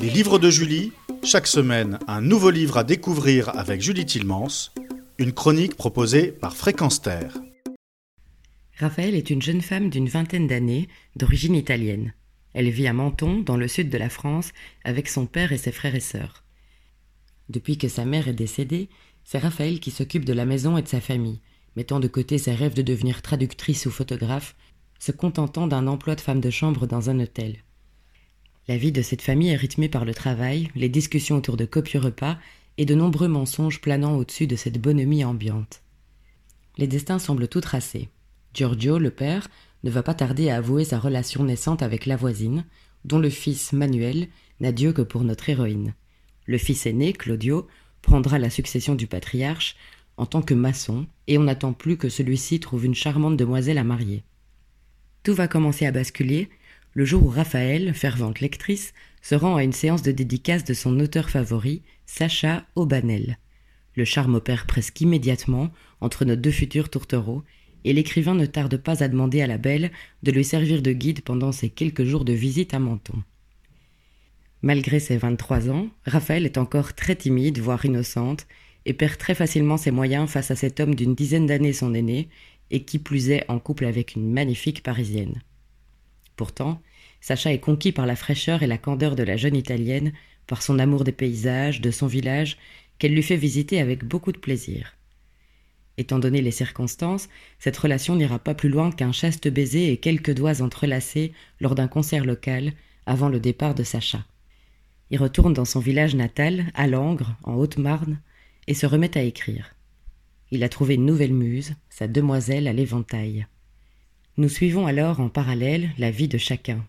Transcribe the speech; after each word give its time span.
Les 0.00 0.10
livres 0.10 0.38
de 0.38 0.48
Julie, 0.48 0.92
chaque 1.24 1.48
semaine 1.48 1.98
un 2.06 2.20
nouveau 2.20 2.50
livre 2.50 2.76
à 2.76 2.84
découvrir 2.84 3.48
avec 3.58 3.82
Julie 3.82 4.06
Tilmans, 4.06 4.70
une 5.18 5.32
chronique 5.32 5.74
proposée 5.74 6.30
par 6.30 6.56
Fréquence. 6.56 7.00
Raphaël 8.78 9.16
est 9.16 9.30
une 9.30 9.42
jeune 9.42 9.60
femme 9.60 9.90
d'une 9.90 10.08
vingtaine 10.08 10.46
d'années, 10.46 10.88
d'origine 11.16 11.56
italienne. 11.56 12.14
Elle 12.54 12.70
vit 12.70 12.86
à 12.86 12.92
Menton, 12.92 13.40
dans 13.40 13.56
le 13.56 13.66
sud 13.66 13.90
de 13.90 13.98
la 13.98 14.08
France, 14.08 14.52
avec 14.84 15.08
son 15.08 15.26
père 15.26 15.50
et 15.50 15.58
ses 15.58 15.72
frères 15.72 15.96
et 15.96 16.00
sœurs. 16.00 16.44
Depuis 17.48 17.76
que 17.76 17.88
sa 17.88 18.04
mère 18.04 18.28
est 18.28 18.34
décédée, 18.34 18.88
c'est 19.24 19.38
Raphaël 19.38 19.80
qui 19.80 19.90
s'occupe 19.90 20.24
de 20.24 20.32
la 20.32 20.46
maison 20.46 20.78
et 20.78 20.82
de 20.82 20.88
sa 20.88 21.00
famille, 21.00 21.40
mettant 21.74 21.98
de 21.98 22.06
côté 22.06 22.38
ses 22.38 22.54
rêves 22.54 22.74
de 22.74 22.82
devenir 22.82 23.20
traductrice 23.20 23.86
ou 23.86 23.90
photographe, 23.90 24.54
se 25.00 25.10
contentant 25.10 25.66
d'un 25.66 25.88
emploi 25.88 26.14
de 26.14 26.20
femme 26.20 26.40
de 26.40 26.50
chambre 26.50 26.86
dans 26.86 27.10
un 27.10 27.18
hôtel. 27.18 27.64
La 28.68 28.76
vie 28.76 28.92
de 28.92 29.00
cette 29.00 29.22
famille 29.22 29.48
est 29.48 29.56
rythmée 29.56 29.88
par 29.88 30.04
le 30.04 30.12
travail, 30.12 30.68
les 30.74 30.90
discussions 30.90 31.36
autour 31.36 31.56
de 31.56 31.64
copieux 31.64 32.00
repas 32.00 32.36
et 32.76 32.84
de 32.84 32.94
nombreux 32.94 33.26
mensonges 33.26 33.80
planant 33.80 34.14
au-dessus 34.14 34.46
de 34.46 34.56
cette 34.56 34.78
bonhomie 34.78 35.24
ambiante. 35.24 35.80
Les 36.76 36.86
destins 36.86 37.18
semblent 37.18 37.48
tout 37.48 37.62
tracés. 37.62 38.10
Giorgio, 38.52 38.98
le 38.98 39.10
père, 39.10 39.48
ne 39.84 39.90
va 39.90 40.02
pas 40.02 40.12
tarder 40.12 40.50
à 40.50 40.56
avouer 40.56 40.84
sa 40.84 40.98
relation 40.98 41.44
naissante 41.44 41.82
avec 41.82 42.04
la 42.04 42.16
voisine, 42.16 42.66
dont 43.06 43.18
le 43.18 43.30
fils 43.30 43.72
Manuel 43.72 44.28
n'a 44.60 44.70
Dieu 44.70 44.92
que 44.92 45.02
pour 45.02 45.24
notre 45.24 45.48
héroïne. 45.48 45.94
Le 46.44 46.58
fils 46.58 46.84
aîné, 46.84 47.14
Claudio, 47.14 47.66
prendra 48.02 48.38
la 48.38 48.50
succession 48.50 48.94
du 48.94 49.06
patriarche 49.06 49.76
en 50.18 50.26
tant 50.26 50.42
que 50.42 50.54
maçon, 50.54 51.06
et 51.26 51.38
on 51.38 51.44
n'attend 51.44 51.72
plus 51.72 51.96
que 51.96 52.10
celui-ci 52.10 52.60
trouve 52.60 52.84
une 52.84 52.94
charmante 52.94 53.38
demoiselle 53.38 53.78
à 53.78 53.84
marier. 53.84 54.24
Tout 55.22 55.34
va 55.34 55.48
commencer 55.48 55.86
à 55.86 55.92
basculer 55.92 56.50
le 56.98 57.04
jour 57.04 57.22
où 57.22 57.28
Raphaël, 57.28 57.94
fervente 57.94 58.40
lectrice, 58.40 58.92
se 59.22 59.36
rend 59.36 59.54
à 59.54 59.62
une 59.62 59.72
séance 59.72 60.02
de 60.02 60.10
dédicace 60.10 60.64
de 60.64 60.74
son 60.74 60.98
auteur 60.98 61.30
favori, 61.30 61.82
Sacha 62.06 62.66
Aubanel. 62.74 63.38
Le 63.94 64.04
charme 64.04 64.34
opère 64.34 64.66
presque 64.66 65.00
immédiatement 65.00 65.70
entre 66.00 66.24
nos 66.24 66.34
deux 66.34 66.50
futurs 66.50 66.88
tourtereaux, 66.90 67.44
et 67.84 67.92
l'écrivain 67.92 68.34
ne 68.34 68.46
tarde 68.46 68.78
pas 68.78 69.04
à 69.04 69.06
demander 69.06 69.42
à 69.42 69.46
la 69.46 69.58
belle 69.58 69.92
de 70.24 70.32
lui 70.32 70.42
servir 70.42 70.82
de 70.82 70.90
guide 70.90 71.20
pendant 71.20 71.52
ses 71.52 71.70
quelques 71.70 72.02
jours 72.02 72.24
de 72.24 72.32
visite 72.32 72.74
à 72.74 72.80
Menton. 72.80 73.22
Malgré 74.62 74.98
ses 74.98 75.18
23 75.18 75.70
ans, 75.70 75.86
Raphaël 76.04 76.46
est 76.46 76.58
encore 76.58 76.94
très 76.94 77.14
timide, 77.14 77.60
voire 77.60 77.84
innocente, 77.84 78.48
et 78.86 78.92
perd 78.92 79.18
très 79.18 79.36
facilement 79.36 79.76
ses 79.76 79.92
moyens 79.92 80.28
face 80.28 80.50
à 80.50 80.56
cet 80.56 80.80
homme 80.80 80.96
d'une 80.96 81.14
dizaine 81.14 81.46
d'années 81.46 81.72
son 81.72 81.94
aîné, 81.94 82.28
et 82.72 82.82
qui 82.82 82.98
plus 82.98 83.30
est 83.30 83.44
en 83.48 83.60
couple 83.60 83.84
avec 83.84 84.16
une 84.16 84.32
magnifique 84.32 84.82
parisienne. 84.82 85.40
Pourtant, 86.34 86.80
Sacha 87.20 87.52
est 87.52 87.58
conquis 87.58 87.92
par 87.92 88.06
la 88.06 88.16
fraîcheur 88.16 88.62
et 88.62 88.66
la 88.66 88.78
candeur 88.78 89.16
de 89.16 89.22
la 89.22 89.36
jeune 89.36 89.56
italienne, 89.56 90.12
par 90.46 90.62
son 90.62 90.78
amour 90.78 91.04
des 91.04 91.12
paysages, 91.12 91.80
de 91.80 91.90
son 91.90 92.06
village, 92.06 92.58
qu'elle 92.98 93.14
lui 93.14 93.22
fait 93.22 93.36
visiter 93.36 93.80
avec 93.80 94.04
beaucoup 94.04 94.32
de 94.32 94.38
plaisir. 94.38 94.96
Étant 95.98 96.20
donné 96.20 96.40
les 96.40 96.52
circonstances, 96.52 97.28
cette 97.58 97.76
relation 97.76 98.14
n'ira 98.14 98.38
pas 98.38 98.54
plus 98.54 98.68
loin 98.68 98.92
qu'un 98.92 99.12
chaste 99.12 99.48
baiser 99.48 99.90
et 99.90 99.96
quelques 99.96 100.32
doigts 100.32 100.62
entrelacés 100.62 101.32
lors 101.60 101.74
d'un 101.74 101.88
concert 101.88 102.24
local 102.24 102.72
avant 103.04 103.28
le 103.28 103.40
départ 103.40 103.74
de 103.74 103.82
Sacha. 103.82 104.24
Il 105.10 105.18
retourne 105.18 105.54
dans 105.54 105.64
son 105.64 105.80
village 105.80 106.14
natal, 106.14 106.66
à 106.74 106.86
Langres, 106.86 107.36
en 107.42 107.54
Haute-Marne, 107.54 108.20
et 108.66 108.74
se 108.74 108.86
remet 108.86 109.16
à 109.16 109.22
écrire. 109.22 109.74
Il 110.50 110.62
a 110.62 110.68
trouvé 110.68 110.94
une 110.94 111.06
nouvelle 111.06 111.32
muse, 111.32 111.74
sa 111.88 112.06
demoiselle 112.06 112.68
à 112.68 112.72
l'éventail. 112.72 113.46
Nous 114.36 114.48
suivons 114.48 114.86
alors 114.86 115.20
en 115.20 115.28
parallèle 115.28 115.90
la 115.98 116.10
vie 116.10 116.28
de 116.28 116.38
chacun. 116.38 116.86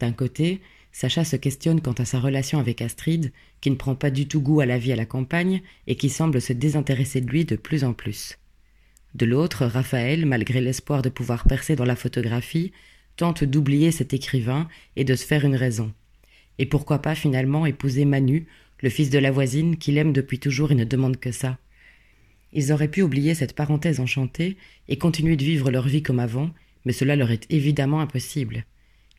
D'un 0.00 0.12
côté, 0.12 0.60
Sacha 0.92 1.24
se 1.24 1.36
questionne 1.36 1.80
quant 1.80 1.92
à 1.92 2.04
sa 2.04 2.20
relation 2.20 2.58
avec 2.58 2.82
Astrid, 2.82 3.32
qui 3.60 3.70
ne 3.70 3.76
prend 3.76 3.94
pas 3.94 4.10
du 4.10 4.28
tout 4.28 4.40
goût 4.40 4.60
à 4.60 4.66
la 4.66 4.78
vie 4.78 4.92
à 4.92 4.96
la 4.96 5.06
campagne 5.06 5.62
et 5.86 5.96
qui 5.96 6.10
semble 6.10 6.40
se 6.40 6.52
désintéresser 6.52 7.20
de 7.20 7.30
lui 7.30 7.44
de 7.44 7.56
plus 7.56 7.84
en 7.84 7.94
plus. 7.94 8.38
De 9.14 9.26
l'autre, 9.26 9.66
Raphaël, 9.66 10.26
malgré 10.26 10.60
l'espoir 10.60 11.02
de 11.02 11.08
pouvoir 11.08 11.44
percer 11.44 11.76
dans 11.76 11.84
la 11.84 11.96
photographie, 11.96 12.72
tente 13.16 13.44
d'oublier 13.44 13.90
cet 13.90 14.14
écrivain 14.14 14.68
et 14.96 15.04
de 15.04 15.14
se 15.14 15.26
faire 15.26 15.44
une 15.44 15.56
raison. 15.56 15.92
Et 16.58 16.66
pourquoi 16.66 17.00
pas 17.00 17.14
finalement 17.14 17.66
épouser 17.66 18.04
Manu, 18.04 18.46
le 18.80 18.90
fils 18.90 19.10
de 19.10 19.18
la 19.18 19.30
voisine, 19.30 19.76
qu'il 19.76 19.98
aime 19.98 20.12
depuis 20.12 20.38
toujours 20.38 20.72
et 20.72 20.74
ne 20.74 20.84
demande 20.84 21.18
que 21.18 21.32
ça. 21.32 21.58
Ils 22.52 22.72
auraient 22.72 22.88
pu 22.88 23.02
oublier 23.02 23.34
cette 23.34 23.54
parenthèse 23.54 24.00
enchantée 24.00 24.56
et 24.88 24.98
continuer 24.98 25.36
de 25.36 25.44
vivre 25.44 25.70
leur 25.70 25.88
vie 25.88 26.02
comme 26.02 26.18
avant, 26.18 26.50
mais 26.84 26.92
cela 26.92 27.16
leur 27.16 27.30
est 27.30 27.46
évidemment 27.50 28.00
impossible. 28.00 28.64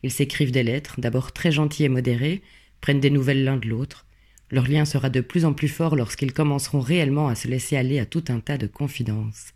Ils 0.04 0.12
s'écrivent 0.12 0.52
des 0.52 0.62
lettres, 0.62 1.00
d'abord 1.00 1.32
très 1.32 1.50
gentilles 1.50 1.86
et 1.86 1.88
modérées, 1.88 2.42
prennent 2.80 3.00
des 3.00 3.10
nouvelles 3.10 3.42
l'un 3.42 3.56
de 3.56 3.66
l'autre. 3.66 4.06
Leur 4.52 4.68
lien 4.68 4.84
sera 4.84 5.10
de 5.10 5.20
plus 5.20 5.44
en 5.44 5.52
plus 5.52 5.66
fort 5.66 5.96
lorsqu'ils 5.96 6.32
commenceront 6.32 6.78
réellement 6.80 7.26
à 7.26 7.34
se 7.34 7.48
laisser 7.48 7.76
aller 7.76 7.98
à 7.98 8.06
tout 8.06 8.24
un 8.28 8.38
tas 8.38 8.58
de 8.58 8.68
confidences 8.68 9.54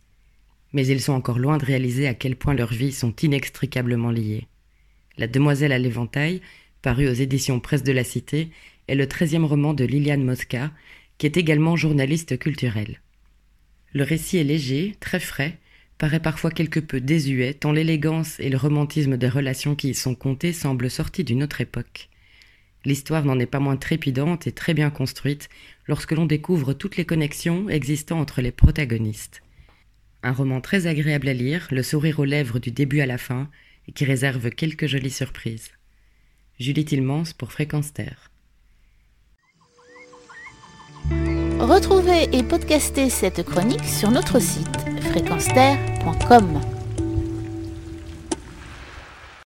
mais 0.73 0.87
ils 0.87 1.01
sont 1.01 1.13
encore 1.13 1.39
loin 1.39 1.59
de 1.59 1.65
réaliser 1.65 2.07
à 2.07 2.15
quel 2.15 2.37
point 2.37 2.55
leurs 2.55 2.73
vies 2.73 2.93
sont 2.93 3.15
inextricablement 3.17 4.11
liées. 4.11 4.47
La 5.17 5.27
Demoiselle 5.27 5.73
à 5.73 5.79
l'éventail, 5.79 6.41
paru 6.83 7.09
aux 7.09 7.15
éditions 7.15 7.61
Presse 7.61 7.83
de 7.83 7.93
la 7.93 8.05
Cité, 8.05 8.51
est 8.87 8.95
le 8.95 9.09
treizième 9.09 9.45
roman 9.45 9.75
de 9.75 9.85
Liliane 9.85 10.25
Mosca, 10.25 10.71
qui 11.17 11.27
est 11.27 11.37
également 11.37 11.77
journaliste 11.77 12.39
culturelle. 12.39 13.01
Le 13.93 14.05
récit 14.05 14.39
est 14.39 14.45
léger, 14.45 14.95
très 15.01 15.21
frais, 15.21 15.59
paraît 15.99 16.21
parfois 16.21 16.51
quelque 16.51 16.81
peu 16.81 17.01
désuet, 17.01 17.55
tant 17.55 17.73
l'élégance 17.73 18.39
et 18.41 18.49
le 18.49 18.57
romantisme 18.57 19.17
des 19.17 19.29
relations 19.29 19.75
qui 19.75 19.91
y 19.91 19.95
sont 19.95 20.15
contées 20.15 20.53
semblent 20.53 20.91
sortis 20.91 21.25
d'une 21.25 21.43
autre 21.43 21.61
époque. 21.61 22.09
L'histoire 22.85 23.25
n'en 23.25 23.39
est 23.39 23.47
pas 23.47 23.59
moins 23.59 23.77
trépidante 23.77 24.47
et 24.47 24.53
très 24.53 24.73
bien 24.73 24.91
construite 24.91 25.49
lorsque 25.87 26.13
l'on 26.13 26.27
découvre 26.27 26.73
toutes 26.73 26.97
les 26.97 27.05
connexions 27.05 27.69
existant 27.69 28.21
entre 28.21 28.41
les 28.41 28.53
protagonistes. 28.53 29.43
Un 30.23 30.33
roman 30.33 30.61
très 30.61 30.87
agréable 30.87 31.29
à 31.29 31.35
lire, 31.35 31.67
le 31.71 31.83
sourire 31.83 32.21
aux 32.21 32.25
lèvres 32.25 32.61
du 32.61 32.71
début 32.71 33.01
à 33.01 33.07
la 33.07 33.19
fin, 33.19 33.49
et 33.89 33.93
qui 33.93 34.05
réserve 34.05 34.51
quelques 34.51 34.87
jolies 34.87 35.11
surprises. 35.11 35.71
Julie 36.61 36.85
Tilmans 36.85 37.33
pour 37.37 37.53
Fréquence 37.53 37.93
Terre. 37.93 38.31
Retrouvez 41.59 42.29
et 42.33 42.43
podcastez 42.43 43.11
cette 43.11 43.43
chronique 43.45 43.85
sur 43.85 44.11
notre 44.11 44.41
site 44.41 44.88
fréquenceterre.com. 45.19 46.78